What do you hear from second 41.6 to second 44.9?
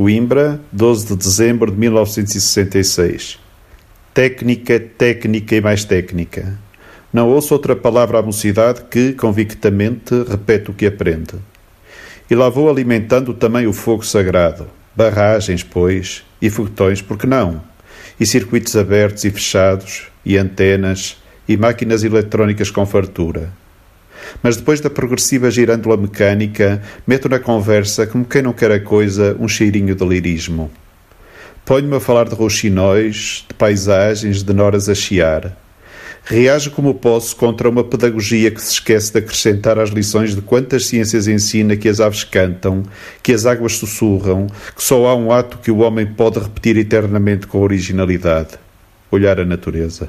que as aves cantam, que as águas sussurram, que